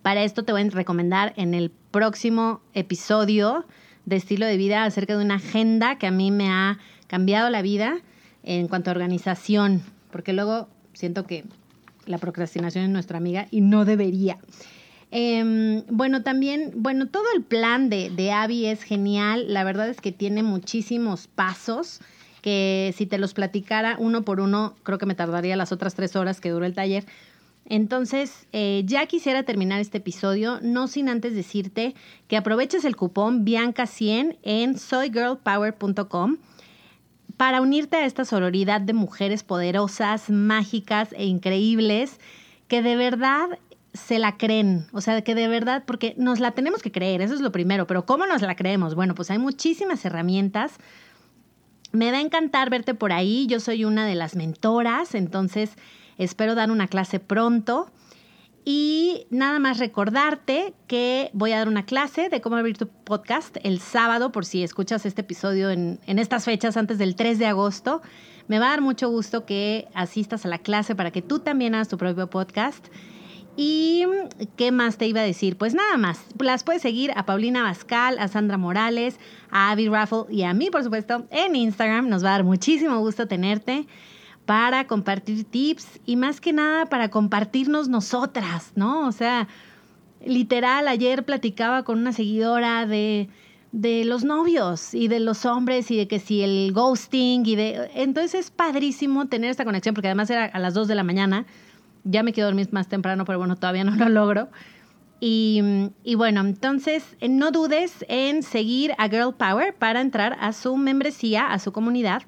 para 0.00 0.24
esto 0.24 0.42
te 0.42 0.52
voy 0.52 0.62
a 0.62 0.70
recomendar 0.70 1.34
en 1.36 1.52
el 1.52 1.70
próximo 1.90 2.62
episodio 2.72 3.66
de 4.06 4.16
estilo 4.16 4.46
de 4.46 4.56
vida 4.56 4.84
acerca 4.84 5.18
de 5.18 5.22
una 5.22 5.34
agenda 5.34 5.98
que 5.98 6.06
a 6.06 6.10
mí 6.10 6.30
me 6.30 6.48
ha 6.48 6.78
cambiado 7.08 7.50
la 7.50 7.60
vida 7.60 7.98
en 8.42 8.68
cuanto 8.68 8.88
a 8.88 8.94
organización, 8.94 9.82
porque 10.10 10.32
luego 10.32 10.66
siento 10.94 11.26
que 11.26 11.44
la 12.06 12.16
procrastinación 12.16 12.84
es 12.84 12.90
nuestra 12.90 13.18
amiga 13.18 13.48
y 13.50 13.60
no 13.60 13.84
debería. 13.84 14.38
Em, 15.10 15.82
bueno, 15.90 16.22
también, 16.22 16.72
bueno, 16.74 17.08
todo 17.08 17.24
el 17.36 17.42
plan 17.42 17.90
de, 17.90 18.08
de 18.08 18.32
Abby 18.32 18.64
es 18.64 18.82
genial. 18.82 19.52
La 19.52 19.62
verdad 19.62 19.90
es 19.90 20.00
que 20.00 20.10
tiene 20.10 20.42
muchísimos 20.42 21.26
pasos 21.26 22.00
que 22.42 22.94
si 22.96 23.06
te 23.06 23.18
los 23.18 23.34
platicara 23.34 23.96
uno 23.98 24.22
por 24.22 24.40
uno, 24.40 24.74
creo 24.82 24.98
que 24.98 25.06
me 25.06 25.14
tardaría 25.14 25.56
las 25.56 25.72
otras 25.72 25.94
tres 25.94 26.16
horas 26.16 26.40
que 26.40 26.50
duró 26.50 26.64
el 26.64 26.74
taller. 26.74 27.04
Entonces, 27.66 28.46
eh, 28.52 28.82
ya 28.86 29.06
quisiera 29.06 29.44
terminar 29.44 29.80
este 29.80 29.98
episodio, 29.98 30.58
no 30.62 30.88
sin 30.88 31.08
antes 31.08 31.34
decirte 31.34 31.94
que 32.26 32.36
aproveches 32.36 32.84
el 32.84 32.96
cupón 32.96 33.44
Bianca100 33.44 34.38
en 34.42 34.78
soygirlpower.com 34.78 36.38
para 37.36 37.60
unirte 37.60 37.96
a 37.96 38.06
esta 38.06 38.24
sororidad 38.24 38.80
de 38.80 38.92
mujeres 38.92 39.44
poderosas, 39.44 40.30
mágicas 40.30 41.12
e 41.12 41.26
increíbles 41.26 42.18
que 42.68 42.82
de 42.82 42.96
verdad 42.96 43.58
se 43.94 44.18
la 44.18 44.36
creen, 44.36 44.86
o 44.92 45.00
sea, 45.00 45.22
que 45.22 45.34
de 45.34 45.48
verdad, 45.48 45.84
porque 45.86 46.14
nos 46.16 46.38
la 46.38 46.52
tenemos 46.52 46.82
que 46.82 46.92
creer, 46.92 47.22
eso 47.22 47.34
es 47.34 47.40
lo 47.40 47.50
primero, 47.50 47.86
pero 47.86 48.06
¿cómo 48.06 48.26
nos 48.26 48.42
la 48.42 48.54
creemos? 48.54 48.94
Bueno, 48.94 49.14
pues 49.14 49.30
hay 49.30 49.38
muchísimas 49.38 50.04
herramientas. 50.04 50.72
Me 51.92 52.10
va 52.10 52.18
a 52.18 52.20
encantar 52.20 52.70
verte 52.70 52.94
por 52.94 53.12
ahí, 53.12 53.46
yo 53.46 53.60
soy 53.60 53.84
una 53.84 54.06
de 54.06 54.14
las 54.14 54.36
mentoras, 54.36 55.14
entonces 55.14 55.76
Espero 56.20 56.54
dar 56.54 56.70
una 56.70 56.86
clase 56.86 57.18
pronto. 57.18 57.90
Y 58.62 59.26
nada 59.30 59.58
más 59.58 59.78
recordarte 59.78 60.74
que 60.86 61.30
voy 61.32 61.52
a 61.52 61.56
dar 61.56 61.66
una 61.68 61.86
clase 61.86 62.28
de 62.28 62.42
cómo 62.42 62.56
abrir 62.56 62.76
tu 62.76 62.88
podcast 62.88 63.56
el 63.62 63.80
sábado, 63.80 64.30
por 64.30 64.44
si 64.44 64.62
escuchas 64.62 65.06
este 65.06 65.22
episodio 65.22 65.70
en, 65.70 65.98
estas 66.06 66.44
fechas 66.44 66.76
antes 66.76 66.98
del 66.98 67.16
3 67.16 67.38
de 67.38 67.46
agosto. 67.46 68.02
Me 68.48 68.58
va 68.58 68.66
a 68.66 68.70
dar 68.70 68.82
mucho 68.82 69.08
gusto 69.08 69.46
que 69.46 69.88
asistas 69.94 70.44
a 70.44 70.48
la 70.48 70.58
clase 70.58 70.94
para 70.94 71.10
que 71.10 71.22
tú 71.22 71.38
también 71.38 71.74
hagas 71.74 71.88
tu 71.88 71.96
propio 71.96 72.28
podcast. 72.28 72.88
¿Y 73.62 74.06
qué 74.56 74.72
más 74.72 74.96
te 74.96 75.06
iba 75.06 75.20
a 75.20 75.22
decir? 75.22 75.58
Pues 75.58 75.74
nada 75.74 75.98
más. 75.98 76.24
Las 76.38 76.64
puedes 76.64 76.80
seguir 76.80 77.12
a 77.14 77.26
Paulina 77.26 77.62
Bascal, 77.62 78.18
a 78.18 78.26
Sandra 78.26 78.56
Morales, 78.56 79.20
a 79.50 79.70
Abby 79.70 79.86
Raffle 79.86 80.24
y 80.30 80.44
a 80.44 80.54
mí, 80.54 80.70
por 80.70 80.82
supuesto, 80.82 81.26
en 81.30 81.54
Instagram. 81.54 82.08
Nos 82.08 82.24
va 82.24 82.30
a 82.30 82.32
dar 82.32 82.44
muchísimo 82.44 82.98
gusto 83.00 83.28
tenerte 83.28 83.86
para 84.46 84.86
compartir 84.86 85.44
tips 85.44 86.00
y 86.06 86.16
más 86.16 86.40
que 86.40 86.54
nada 86.54 86.86
para 86.86 87.10
compartirnos 87.10 87.90
nosotras, 87.90 88.72
¿no? 88.76 89.06
O 89.06 89.12
sea, 89.12 89.46
literal, 90.24 90.88
ayer 90.88 91.26
platicaba 91.26 91.82
con 91.82 91.98
una 91.98 92.14
seguidora 92.14 92.86
de, 92.86 93.28
de 93.72 94.06
los 94.06 94.24
novios 94.24 94.94
y 94.94 95.08
de 95.08 95.20
los 95.20 95.44
hombres 95.44 95.90
y 95.90 95.98
de 95.98 96.08
que 96.08 96.18
si 96.18 96.40
el 96.40 96.72
ghosting 96.72 97.44
y 97.44 97.56
de... 97.56 97.90
Entonces 97.94 98.40
es 98.40 98.50
padrísimo 98.50 99.26
tener 99.28 99.50
esta 99.50 99.66
conexión 99.66 99.94
porque 99.94 100.08
además 100.08 100.30
era 100.30 100.46
a 100.46 100.58
las 100.58 100.72
2 100.72 100.88
de 100.88 100.94
la 100.94 101.04
mañana. 101.04 101.44
Ya 102.04 102.22
me 102.22 102.32
quiero 102.32 102.48
dormir 102.48 102.68
más 102.72 102.88
temprano, 102.88 103.24
pero 103.24 103.38
bueno, 103.38 103.56
todavía 103.56 103.84
no 103.84 103.94
lo 103.94 104.08
logro. 104.08 104.48
Y, 105.20 105.60
y, 106.02 106.14
bueno, 106.14 106.40
entonces 106.40 107.16
no 107.28 107.50
dudes 107.50 108.06
en 108.08 108.42
seguir 108.42 108.94
a 108.96 109.08
Girl 109.08 109.34
Power 109.34 109.74
para 109.74 110.00
entrar 110.00 110.36
a 110.40 110.54
su 110.54 110.78
membresía, 110.78 111.52
a 111.52 111.58
su 111.58 111.72
comunidad 111.72 112.22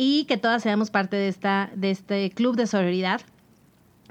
y 0.00 0.24
que 0.26 0.36
todas 0.36 0.62
seamos 0.62 0.90
parte 0.90 1.16
de, 1.16 1.28
esta, 1.28 1.70
de 1.74 1.90
este 1.90 2.30
club 2.30 2.54
de 2.54 2.68
sororidad, 2.68 3.20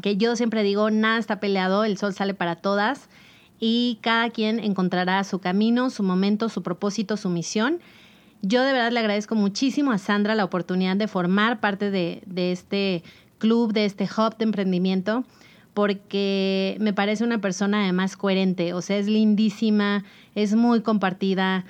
que 0.02 0.18
yo 0.18 0.36
siempre 0.36 0.62
digo, 0.62 0.92
nada 0.92 1.18
está 1.18 1.40
peleado, 1.40 1.86
el 1.86 1.98
sol 1.98 2.14
sale 2.14 2.34
para 2.34 2.58
todas 2.58 3.08
y 3.58 3.98
cada 4.02 4.30
quien 4.30 4.60
encontrará 4.60 5.24
su 5.24 5.40
camino, 5.40 5.90
su 5.90 6.04
momento, 6.04 6.50
su 6.50 6.62
propósito, 6.62 7.16
su 7.18 7.30
misión. 7.30 7.80
Yo 8.42 8.64
de 8.64 8.74
verdad 8.74 8.92
le 8.92 9.00
agradezco 9.00 9.34
muchísimo 9.34 9.94
a 9.94 9.98
Sandra 9.98 10.36
la 10.36 10.44
oportunidad 10.44 10.98
de 10.98 11.08
formar 11.08 11.62
parte 11.62 11.90
de, 11.90 12.22
de 12.26 12.52
este 12.52 13.04
club, 13.38 13.74
de 13.74 13.86
este 13.86 14.06
hub 14.06 14.38
de 14.38 14.44
emprendimiento, 14.44 15.24
porque 15.74 16.78
me 16.80 16.94
parece 16.94 17.24
una 17.24 17.40
persona 17.40 17.84
además 17.84 18.18
coherente, 18.18 18.74
o 18.74 18.82
sea, 18.82 18.98
es 18.98 19.08
lindísima, 19.08 20.04
es 20.36 20.56
muy 20.56 20.82
compartida, 20.82 21.66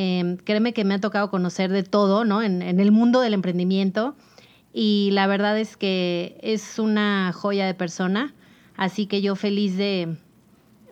Em, 0.00 0.36
créeme 0.36 0.72
que 0.72 0.84
me 0.84 0.94
ha 0.94 1.00
tocado 1.00 1.28
conocer 1.28 1.72
de 1.72 1.82
todo, 1.82 2.24
¿no? 2.24 2.40
En, 2.40 2.62
el 2.62 2.92
mundo 2.92 3.20
del 3.20 3.34
emprendimiento. 3.34 4.14
Y 4.72 5.10
la 5.12 5.26
verdad 5.26 5.58
es 5.58 5.76
que 5.76 6.38
es 6.40 6.78
una 6.78 7.32
joya 7.34 7.66
de 7.66 7.74
persona. 7.74 8.32
Así 8.76 9.06
que 9.06 9.22
yo 9.22 9.34
feliz 9.34 9.76
de, 9.76 10.16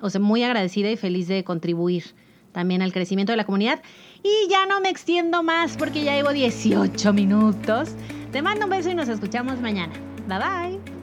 o 0.00 0.10
sea, 0.10 0.20
muy 0.20 0.42
agradecida 0.42 0.90
y 0.90 0.96
feliz 0.96 1.28
de 1.28 1.44
contribuir 1.44 2.02
también 2.50 2.82
al 2.82 2.92
crecimiento 2.92 3.32
de 3.32 3.36
la 3.36 3.44
comunidad. 3.44 3.80
Y 4.24 4.50
ya 4.50 4.66
no 4.66 4.80
me 4.80 4.88
extiendo 4.88 5.44
más 5.44 5.76
porque 5.76 6.02
ya 6.02 6.16
llevo 6.16 6.32
18 6.32 7.12
minutos. 7.12 7.90
Te 8.32 8.42
mando 8.42 8.64
un 8.64 8.70
beso 8.70 8.90
y 8.90 8.94
nos 8.94 9.08
escuchamos 9.08 9.60
mañana. 9.60 9.94
Bye 10.26 10.38
bye. 10.38 10.95